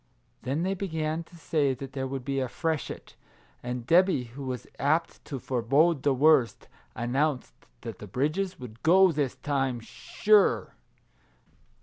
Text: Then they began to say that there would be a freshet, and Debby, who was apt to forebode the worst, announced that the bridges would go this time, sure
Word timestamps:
Then 0.41 0.63
they 0.63 0.73
began 0.73 1.23
to 1.25 1.35
say 1.35 1.75
that 1.75 1.93
there 1.93 2.07
would 2.07 2.25
be 2.25 2.39
a 2.39 2.47
freshet, 2.47 3.13
and 3.61 3.85
Debby, 3.85 4.23
who 4.33 4.43
was 4.45 4.65
apt 4.79 5.23
to 5.25 5.37
forebode 5.37 6.01
the 6.01 6.11
worst, 6.11 6.67
announced 6.95 7.53
that 7.81 7.99
the 7.99 8.07
bridges 8.07 8.59
would 8.59 8.81
go 8.81 9.11
this 9.11 9.35
time, 9.35 9.79
sure 9.79 10.73